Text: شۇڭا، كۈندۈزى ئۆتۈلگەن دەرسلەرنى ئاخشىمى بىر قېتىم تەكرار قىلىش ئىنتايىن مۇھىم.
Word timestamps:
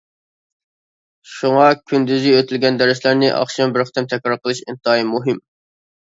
شۇڭا، 1.33 1.65
كۈندۈزى 1.91 2.31
ئۆتۈلگەن 2.37 2.79
دەرسلەرنى 2.79 3.29
ئاخشىمى 3.41 3.75
بىر 3.75 3.85
قېتىم 3.89 4.07
تەكرار 4.15 4.39
قىلىش 4.47 4.63
ئىنتايىن 4.65 5.13
مۇھىم. 5.17 5.39